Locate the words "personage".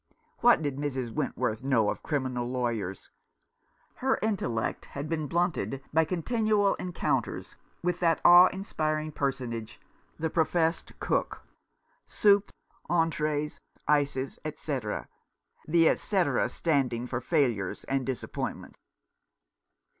9.11-9.79